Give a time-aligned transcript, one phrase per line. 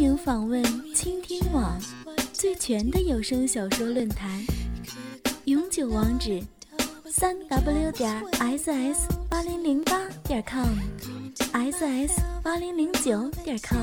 [0.00, 0.62] 欢迎访问
[0.94, 1.78] 倾听网
[2.32, 4.30] 最全的有声小说论坛，
[5.44, 6.40] 永久网址：
[7.04, 13.76] 三 w 点 ss 八零零八点 com，ss 八零零九点 com。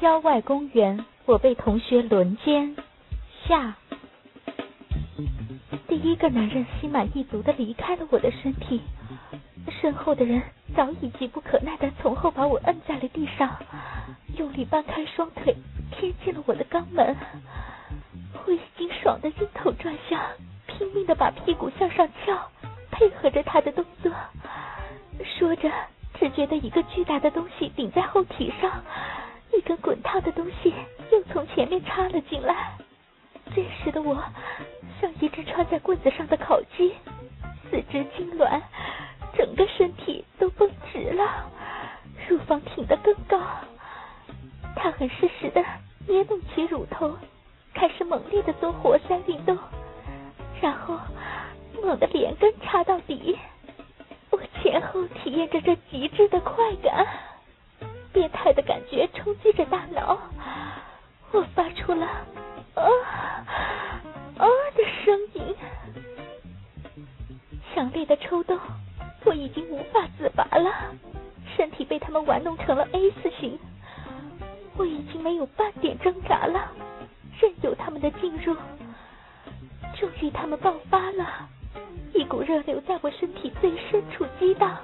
[0.00, 2.74] 郊外公园，我被同学轮奸
[3.46, 3.78] 下。
[5.88, 8.80] 第一个男人心满意足的离开了我的身体，
[9.80, 10.42] 身后的人
[10.76, 13.58] 早已急不可耐的从后把我摁在了地上，
[14.36, 15.56] 用力掰开双腿
[15.90, 17.16] 贴近了我的肛门。
[18.46, 20.20] 我已经爽得晕头转向，
[20.66, 22.50] 拼命的把屁股向上翘，
[22.90, 24.12] 配合着他的动作。
[25.24, 25.70] 说着，
[26.18, 28.82] 只觉得一个巨大的东西顶在后体上，
[29.56, 30.74] 一根滚烫的东西
[31.10, 32.72] 又从前面插了进来。
[33.54, 34.22] 这时的我。
[35.02, 36.94] 像一只穿在棍子上的烤鸡，
[37.68, 38.62] 四肢痉挛，
[39.36, 41.50] 整个身体都绷直了，
[42.28, 43.36] 乳房挺得更高。
[44.76, 45.60] 他很适时的
[46.06, 47.16] 捏动起乳头，
[47.74, 49.58] 开始猛烈的做活塞运动，
[50.60, 50.96] 然后
[51.82, 53.36] 猛地连根插到底。
[54.30, 57.04] 我前后体验着这极致的快感，
[58.12, 60.16] 变态的感觉冲击着大脑，
[61.32, 62.06] 我发出了。
[62.74, 62.86] 啊
[67.74, 68.58] 强烈的抽动，
[69.24, 70.70] 我已经无法自拔了，
[71.56, 73.58] 身体被他们玩弄成了 A 字形，
[74.76, 76.70] 我已经没有半点挣扎了，
[77.40, 78.54] 任由他们的进入。
[79.98, 81.48] 终于，他们爆发了，
[82.12, 84.76] 一股热流在我身体最深处激荡，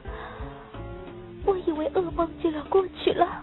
[1.45, 3.43] 我以为噩梦就要过去了，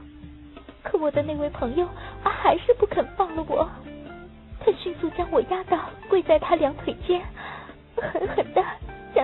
[0.84, 1.88] 可我的那位朋友
[2.24, 3.70] 还是不肯放了我。
[4.60, 7.22] 他迅速将我压倒，跪在他两腿间，
[7.96, 8.64] 狠狠的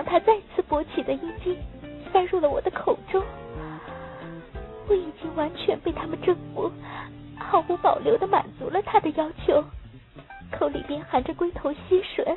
[0.02, 1.56] 他再次勃起的阴茎
[2.12, 3.22] 塞入了我的口中。
[4.88, 6.70] 我已经完全被他们征服，
[7.38, 9.64] 毫无保留的满足了他的要求，
[10.50, 12.36] 口里边含着龟头吸吮，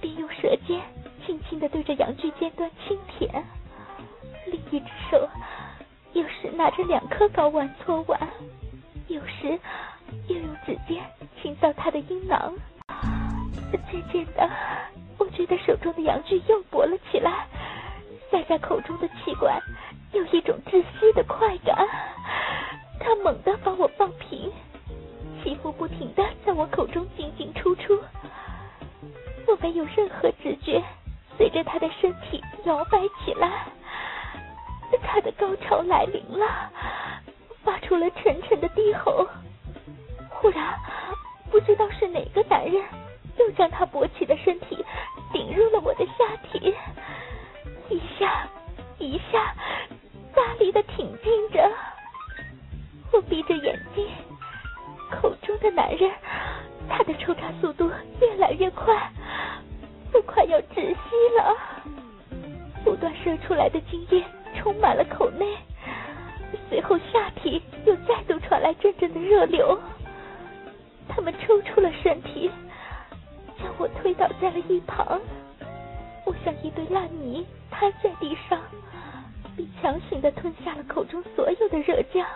[0.00, 0.80] 并用舌尖
[1.26, 3.44] 轻轻的对着阳具尖端轻舔，
[4.46, 5.28] 另一只手
[6.12, 8.20] 有时拿着两颗睾丸搓碗，
[9.08, 9.58] 有时
[10.28, 11.02] 又用指尖。
[11.42, 12.54] 轻扫他的阴囊，
[13.90, 14.48] 渐渐的，
[15.32, 17.46] 觉得手中的阳具又勃了起来，
[18.30, 19.60] 塞在口中的气管
[20.12, 21.86] 有一种窒息的快感。
[23.00, 24.52] 他猛地把我放平，
[25.42, 27.98] 气腹不停的在我口中进进出出。
[29.46, 30.82] 我没有任何知觉，
[31.36, 33.66] 随着他的身体摇摆起来，
[35.02, 36.70] 他的高潮来临了，
[37.64, 39.26] 发出了沉沉的低吼。
[40.28, 40.78] 忽然。
[41.50, 42.82] 不知道是哪个男人，
[43.36, 44.81] 又将他勃起的身体
[45.52, 46.74] 入了我的下体，
[47.88, 48.48] 一下
[48.98, 49.54] 一下，
[50.34, 51.70] 大力的挺进着。
[53.12, 54.06] 我闭着眼睛，
[55.10, 56.10] 口中的男人，
[56.88, 57.90] 他的抽插速度
[58.20, 59.10] 越来越快，
[60.12, 61.56] 我快要窒息了。
[62.84, 64.24] 不断射出来的精液
[64.56, 65.46] 充满了口内，
[66.68, 69.78] 随后下体又再度传来阵阵的热流。
[71.08, 72.50] 他们抽出了身体，
[73.62, 75.20] 将我推倒在了一旁。
[76.26, 78.60] 我像一堆烂泥瘫在地上，
[79.56, 82.26] 并强行的吞下了口中所有的热浆。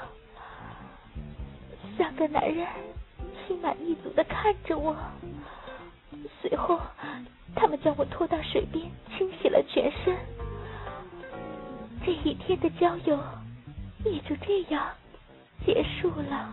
[1.97, 2.67] 三个男人
[3.47, 4.95] 心满意足的看着我，
[6.41, 6.81] 随后
[7.55, 8.85] 他们将我拖到水边
[9.17, 10.17] 清洗了全身。
[12.05, 13.19] 这一天的郊游
[14.05, 14.87] 也就这样
[15.65, 16.53] 结束了。